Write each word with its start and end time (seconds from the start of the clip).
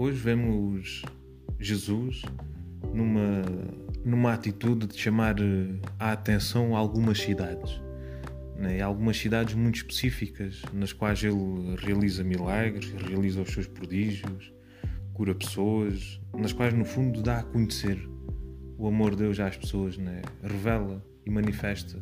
hoje 0.00 0.18
vemos 0.18 1.02
Jesus 1.58 2.22
numa, 2.94 3.42
numa 4.02 4.32
atitude 4.32 4.86
de 4.86 4.98
chamar 4.98 5.36
a 5.98 6.12
atenção 6.12 6.74
a 6.74 6.78
algumas 6.78 7.20
cidades. 7.20 7.78
Né? 8.56 8.80
Algumas 8.80 9.18
cidades 9.18 9.54
muito 9.54 9.76
específicas, 9.76 10.62
nas 10.72 10.94
quais 10.94 11.22
ele 11.22 11.76
realiza 11.76 12.24
milagres, 12.24 12.90
realiza 12.92 13.42
os 13.42 13.50
seus 13.52 13.66
prodígios, 13.66 14.50
cura 15.12 15.34
pessoas, 15.34 16.18
nas 16.34 16.54
quais 16.54 16.72
no 16.72 16.86
fundo 16.86 17.20
dá 17.20 17.40
a 17.40 17.42
conhecer 17.42 18.08
o 18.78 18.88
amor 18.88 19.10
de 19.10 19.18
Deus 19.18 19.38
às 19.38 19.58
pessoas, 19.58 19.98
né? 19.98 20.22
revela 20.42 21.04
e 21.26 21.30
manifesta 21.30 21.98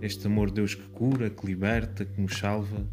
este 0.00 0.26
amor 0.26 0.48
de 0.48 0.54
Deus 0.54 0.74
que 0.74 0.88
cura, 0.88 1.28
que 1.28 1.44
liberta, 1.44 2.06
que 2.06 2.18
nos 2.18 2.38
salva, 2.38 2.88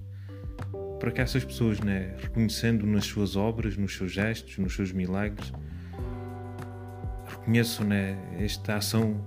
para 1.00 1.12
que 1.12 1.22
essas 1.22 1.44
pessoas, 1.44 1.80
né, 1.80 2.16
reconhecendo 2.18 2.86
nas 2.86 3.06
suas 3.06 3.36
obras, 3.36 3.78
nos 3.78 3.96
seus 3.96 4.12
gestos, 4.12 4.58
nos 4.58 4.76
seus 4.76 4.92
milagres, 4.92 5.52
reconheçam 7.28 7.86
né, 7.86 8.18
esta 8.40 8.78
ação 8.78 9.20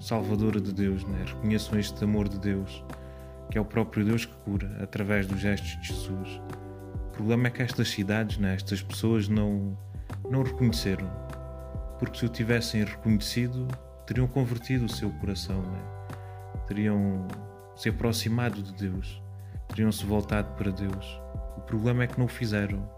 salvadora 0.00 0.60
de 0.60 0.72
Deus, 0.72 1.04
né, 1.04 1.24
reconheçam 1.26 1.78
este 1.78 2.02
amor 2.04 2.28
de 2.28 2.38
Deus, 2.38 2.84
que 3.50 3.58
é 3.58 3.60
o 3.60 3.64
próprio 3.64 4.04
Deus 4.04 4.24
que 4.24 4.34
cura 4.44 4.76
através 4.80 5.26
dos 5.26 5.40
gestos 5.40 5.80
de 5.80 5.88
Jesus. 5.88 6.40
O 7.08 7.10
problema 7.10 7.48
é 7.48 7.50
que 7.50 7.62
estas 7.62 7.88
cidades, 7.88 8.38
né, 8.38 8.54
estas 8.54 8.82
pessoas 8.82 9.28
não, 9.28 9.76
não 10.30 10.42
reconheceram, 10.42 11.10
porque 11.98 12.18
se 12.18 12.26
o 12.26 12.28
tivessem 12.28 12.84
reconhecido, 12.84 13.66
teriam 14.06 14.26
convertido 14.26 14.84
o 14.84 14.88
seu 14.88 15.10
coração. 15.10 15.62
Né? 15.62 15.96
teriam 16.66 17.26
se 17.74 17.88
aproximado 17.88 18.62
de 18.62 18.74
Deus, 18.74 19.22
teriam 19.76 19.92
se 19.92 20.06
voltado 20.06 20.54
para 20.54 20.70
Deus. 20.70 21.20
O 21.58 21.60
problema 21.60 22.04
é 22.04 22.06
que 22.06 22.18
não 22.18 22.24
o 22.24 22.28
fizeram. 22.28 22.88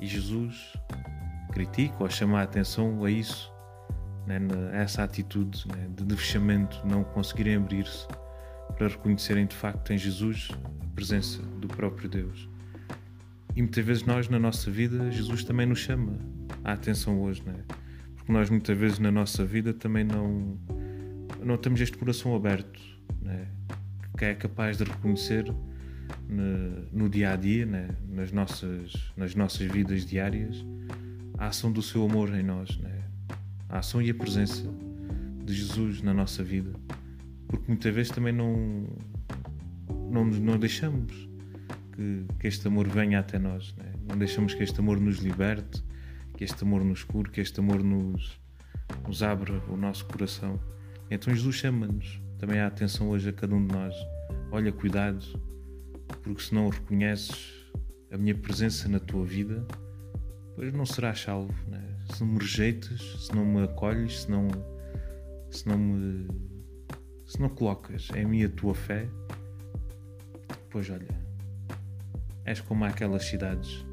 E 0.00 0.06
Jesus 0.06 0.72
critica 1.52 1.96
ou 2.00 2.08
chama 2.08 2.40
a 2.40 2.42
atenção 2.42 3.04
a 3.04 3.10
isso, 3.10 3.52
né, 4.26 4.40
a 4.72 4.76
essa 4.78 5.04
atitude 5.04 5.68
né, 5.68 5.88
de 5.90 6.16
fechamento, 6.16 6.80
não 6.86 7.04
conseguirem 7.04 7.56
abrir-se 7.56 8.06
para 8.78 8.88
reconhecerem 8.88 9.46
de 9.46 9.54
facto 9.54 9.92
em 9.92 9.98
Jesus 9.98 10.48
a 10.82 10.94
presença 10.94 11.42
do 11.42 11.68
próprio 11.68 12.08
Deus. 12.08 12.48
E 13.54 13.60
muitas 13.60 13.84
vezes 13.84 14.02
nós, 14.02 14.28
na 14.28 14.38
nossa 14.38 14.70
vida, 14.70 15.10
Jesus 15.10 15.44
também 15.44 15.66
nos 15.66 15.80
chama 15.80 16.18
a 16.64 16.72
atenção 16.72 17.20
hoje, 17.20 17.42
né? 17.44 17.62
porque 18.16 18.32
nós 18.32 18.48
muitas 18.48 18.76
vezes 18.76 18.98
na 18.98 19.10
nossa 19.10 19.44
vida 19.44 19.74
também 19.74 20.04
não, 20.04 20.58
não 21.42 21.58
temos 21.58 21.78
este 21.80 21.96
coração 21.96 22.34
aberto 22.34 22.80
né? 23.20 23.48
que 24.16 24.24
é 24.24 24.34
capaz 24.34 24.78
de 24.78 24.84
reconhecer 24.84 25.44
no, 26.28 27.08
dia 27.08 27.32
a 27.32 27.36
dia, 27.36 27.66
né? 27.66 27.88
nas, 28.08 28.32
nossas, 28.32 28.92
nas 29.16 29.34
nossas 29.34 29.70
vidas 29.70 30.04
diárias, 30.04 30.64
a 31.38 31.48
ação 31.48 31.70
do 31.70 31.82
seu 31.82 32.04
amor 32.04 32.34
em 32.34 32.42
nós, 32.42 32.76
né? 32.78 33.04
a 33.68 33.78
ação 33.78 34.00
e 34.00 34.10
a 34.10 34.14
presença 34.14 34.62
de 35.44 35.54
Jesus 35.54 36.02
na 36.02 36.12
nossa 36.12 36.42
vida. 36.42 36.72
Porque 37.48 37.64
muitas 37.68 37.94
vezes 37.94 38.12
também 38.12 38.32
não, 38.32 38.86
não, 40.10 40.24
não 40.24 40.58
deixamos 40.58 41.28
que, 41.92 42.24
que 42.40 42.46
este 42.46 42.66
amor 42.66 42.88
venha 42.88 43.20
até 43.20 43.38
nós, 43.38 43.74
né? 43.76 43.92
não 44.08 44.18
deixamos 44.18 44.54
que 44.54 44.62
este 44.62 44.80
amor 44.80 45.00
nos 45.00 45.18
liberte, 45.18 45.84
que 46.36 46.44
este 46.44 46.62
amor 46.64 46.84
nos 46.84 47.04
cure, 47.04 47.30
que 47.30 47.40
este 47.40 47.60
amor 47.60 47.82
nos, 47.82 48.40
nos 49.06 49.22
abra 49.22 49.62
o 49.68 49.76
nosso 49.76 50.04
coração. 50.06 50.60
Então 51.10 51.34
Jesus 51.34 51.56
chama-nos 51.56 52.20
também 52.38 52.60
a 52.60 52.66
atenção 52.66 53.08
hoje 53.08 53.28
a 53.28 53.32
cada 53.32 53.54
um 53.54 53.66
de 53.66 53.72
nós. 53.72 53.94
Olha, 54.50 54.72
cuidado, 54.72 55.24
porque 56.22 56.42
se 56.42 56.54
não 56.54 56.68
reconheces 56.68 57.66
a 58.10 58.16
minha 58.16 58.34
presença 58.34 58.88
na 58.88 58.98
tua 58.98 59.24
vida, 59.24 59.66
pois 60.54 60.72
não 60.72 60.86
serás 60.86 61.20
salvo. 61.20 61.54
Né? 61.68 61.82
Se 62.12 62.20
não 62.20 62.32
me 62.32 62.38
rejeitas, 62.38 63.26
se 63.26 63.34
não 63.34 63.44
me 63.44 63.62
acolhes, 63.64 64.22
se 64.22 64.30
não, 64.30 64.48
se 65.50 65.68
não 65.68 65.78
me. 65.78 66.28
se 67.26 67.40
não 67.40 67.48
colocas 67.48 68.08
em 68.14 68.24
mim 68.24 68.44
a 68.44 68.48
tua 68.48 68.74
fé, 68.74 69.08
pois 70.70 70.88
olha, 70.90 71.08
és 72.44 72.60
como 72.60 72.84
aquelas 72.84 73.24
cidades 73.24 73.84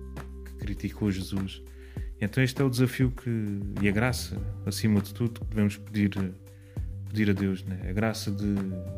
que 0.46 0.54
criticou 0.56 1.12
Jesus. 1.12 1.62
Então 2.22 2.42
este 2.42 2.62
é 2.62 2.66
o 2.66 2.70
desafio 2.70 3.12
que, 3.12 3.30
e 3.82 3.90
a 3.90 3.92
graça, 3.92 4.38
acima 4.66 5.02
de 5.02 5.14
tudo, 5.14 5.42
que 5.42 5.48
devemos 5.48 5.78
pedir 5.78 6.10
pedir 7.14 7.30
a 7.30 7.34
Deus 7.34 7.64
né? 7.64 7.80
a 7.88 7.94
graça 7.94 8.32
de, 8.32 8.56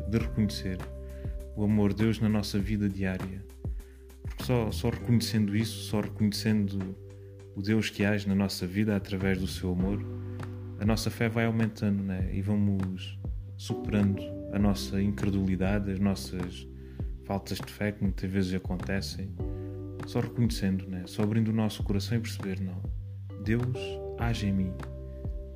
de 0.08 0.18
reconhecer 0.18 0.78
o 1.56 1.64
amor 1.64 1.92
de 1.92 2.04
Deus 2.04 2.20
na 2.20 2.28
nossa 2.28 2.58
vida 2.58 2.88
diária. 2.88 3.44
Porque 4.22 4.44
só, 4.44 4.70
só 4.70 4.90
reconhecendo 4.90 5.56
isso, 5.56 5.84
só 5.84 6.00
reconhecendo 6.00 6.94
o 7.54 7.62
Deus 7.62 7.90
que 7.90 8.04
age 8.04 8.28
na 8.28 8.34
nossa 8.34 8.66
vida 8.66 8.94
através 8.94 9.38
do 9.38 9.46
seu 9.46 9.72
amor, 9.72 10.04
a 10.78 10.84
nossa 10.84 11.10
fé 11.10 11.28
vai 11.28 11.46
aumentando 11.46 12.02
né? 12.02 12.28
e 12.32 12.42
vamos 12.42 13.18
superando 13.56 14.22
a 14.52 14.58
nossa 14.58 15.00
incredulidade, 15.00 15.90
as 15.90 15.98
nossas 15.98 16.68
faltas 17.24 17.58
de 17.58 17.72
fé 17.72 17.92
que 17.92 18.02
muitas 18.02 18.30
vezes 18.30 18.54
acontecem, 18.54 19.34
só 20.06 20.20
reconhecendo, 20.20 20.86
né? 20.86 21.04
só 21.06 21.22
abrindo 21.22 21.48
o 21.48 21.54
nosso 21.54 21.82
coração 21.82 22.18
e 22.18 22.20
perceber: 22.20 22.60
não, 22.60 22.80
Deus 23.42 23.78
age 24.18 24.46
em 24.46 24.52
mim 24.52 24.72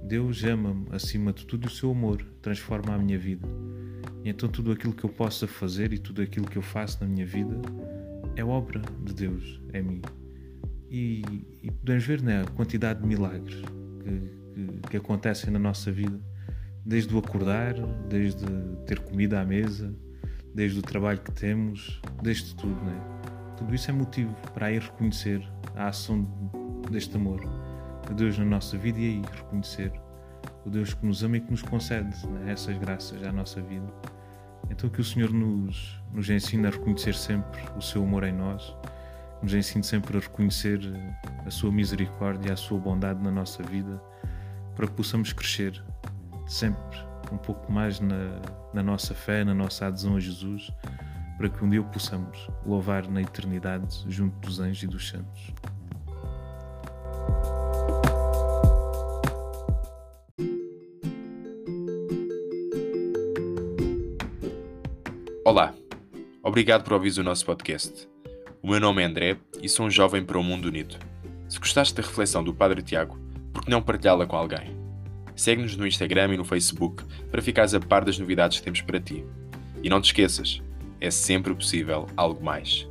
Deus 0.03 0.43
ama-me 0.43 0.87
acima 0.91 1.33
de 1.33 1.47
tudo 1.47 1.65
e 1.65 1.67
o 1.69 1.71
seu 1.71 1.91
amor 1.91 2.25
transforma 2.43 2.95
a 2.95 2.99
minha 2.99 3.19
vida. 3.19 3.47
Então 4.25 4.49
tudo 4.49 4.73
aquilo 4.73 4.93
que 4.93 5.05
eu 5.05 5.11
possa 5.11 5.47
fazer 5.47 5.93
e 5.93 5.99
tudo 5.99 6.23
aquilo 6.23 6.47
que 6.47 6.57
eu 6.57 6.63
faço 6.63 6.99
na 7.01 7.09
minha 7.09 7.27
vida 7.27 7.61
é 8.37 8.45
obra 8.45 8.81
de 9.03 9.15
Deus, 9.15 9.61
é 9.73 9.81
mim. 9.81 10.03
E, 10.91 11.23
e 11.63 11.71
podemos 11.71 12.05
ver 12.05 12.23
né, 12.23 12.43
a 12.43 12.45
quantidade 12.47 13.01
de 13.01 13.07
milagres 13.07 13.63
que, 14.03 14.81
que, 14.81 14.89
que, 14.91 14.97
acontecem 14.97 15.51
na 15.51 15.59
nossa 15.59 15.91
vida, 15.93 16.21
desde 16.85 17.15
o 17.15 17.19
acordar, 17.19 17.75
desde 18.09 18.45
ter 18.87 18.99
comida 19.01 19.41
à 19.41 19.45
mesa, 19.45 19.95
desde 20.55 20.81
o 20.81 20.83
trabalho 20.83 21.21
que 21.21 21.33
temos, 21.33 22.01
desde 22.23 22.55
tudo. 22.57 22.75
Né? 22.85 23.01
Tudo 23.57 23.75
isso 23.75 23.91
é 23.91 23.95
motivo 23.95 24.35
para 24.53 24.73
ir 24.73 24.83
reconhecer 24.83 25.41
a 25.77 25.89
ação 25.89 26.27
deste 26.91 27.17
amor 27.17 27.41
a 28.09 28.13
Deus 28.13 28.37
na 28.37 28.45
nossa 28.45 28.77
vida 28.77 28.99
e 28.99 29.05
aí 29.05 29.23
reconhecer 29.33 29.93
o 30.65 30.71
Deus 30.71 30.95
que 30.95 31.05
nos 31.05 31.23
ama 31.23 31.37
e 31.37 31.41
que 31.41 31.51
nos 31.51 31.63
concede 31.63 32.27
né, 32.27 32.53
essas 32.53 32.77
graças 32.79 33.23
à 33.23 33.33
nossa 33.33 33.61
vida. 33.61 33.87
Então 34.71 34.89
que 34.89 35.01
o 35.01 35.05
Senhor 35.05 35.33
nos, 35.33 36.01
nos 36.13 36.29
ensine 36.29 36.67
a 36.67 36.71
reconhecer 36.71 37.15
sempre 37.15 37.61
o 37.77 37.83
seu 37.83 38.03
amor 38.03 38.25
em 38.25 38.33
nós, 38.33 38.75
nos 39.43 39.55
ensine 39.55 39.83
sempre 39.83 40.17
a 40.17 40.21
reconhecer 40.21 40.81
a 41.47 41.51
sua 41.51 41.73
misericórdia, 41.73 42.53
a 42.53 42.57
sua 42.57 42.79
bondade 42.79 43.23
na 43.23 43.31
nossa 43.31 43.63
vida, 43.63 44.01
para 44.77 44.87
que 44.87 44.93
possamos 44.93 45.33
crescer 45.33 45.83
sempre 46.47 46.99
um 47.33 47.39
pouco 47.39 47.71
mais 47.73 48.01
na, 48.01 48.41
na 48.75 48.83
nossa 48.83 49.15
fé, 49.15 49.45
na 49.45 49.55
nossa 49.55 49.87
adesão 49.87 50.17
a 50.17 50.21
Jesus, 50.21 50.71
para 51.37 51.49
que 51.49 51.65
um 51.65 51.71
dia 51.71 51.83
possamos 51.83 52.49
louvar 52.67 53.09
na 53.09 53.23
eternidade 53.23 54.05
junto 54.09 54.37
dos 54.41 54.61
anjos 54.61 54.83
e 54.83 54.87
dos 54.87 55.09
santos. 55.09 55.53
Olá, 65.51 65.75
obrigado 66.45 66.85
por 66.85 66.93
ouvir 66.93 67.19
o 67.19 67.25
nosso 67.25 67.45
podcast. 67.45 68.09
O 68.63 68.71
meu 68.71 68.79
nome 68.79 69.03
é 69.03 69.05
André 69.05 69.37
e 69.61 69.69
sou 69.69 69.85
um 69.85 69.91
jovem 69.91 70.25
para 70.25 70.39
o 70.39 70.45
mundo 70.45 70.67
unido. 70.67 70.95
Se 71.49 71.59
gostaste 71.59 71.93
da 71.93 72.03
reflexão 72.03 72.45
do 72.45 72.55
Padre 72.55 72.81
Tiago, 72.83 73.19
por 73.53 73.65
que 73.65 73.71
não 73.73 73.83
partilhá-la 73.83 74.27
com 74.27 74.37
alguém? 74.37 74.77
Segue-nos 75.35 75.77
no 75.77 75.89
Instagram 75.89 76.35
e 76.35 76.37
no 76.37 76.45
Facebook 76.45 77.03
para 77.33 77.43
ficares 77.43 77.75
a 77.75 77.81
par 77.81 78.05
das 78.05 78.17
novidades 78.17 78.61
que 78.61 78.65
temos 78.65 78.81
para 78.81 79.01
ti. 79.01 79.25
E 79.83 79.91
não 79.91 80.01
te 80.01 80.05
esqueças, 80.05 80.63
é 81.01 81.11
sempre 81.11 81.53
possível 81.53 82.07
algo 82.17 82.45
mais. 82.45 82.87